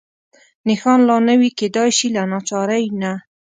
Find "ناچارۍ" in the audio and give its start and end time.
2.31-2.85